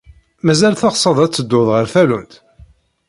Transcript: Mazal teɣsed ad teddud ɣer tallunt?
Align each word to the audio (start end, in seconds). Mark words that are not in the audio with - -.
Mazal 0.45 0.73
teɣsed 0.75 1.17
ad 1.25 1.31
teddud 1.33 1.67
ɣer 1.73 1.85
tallunt? 1.93 2.33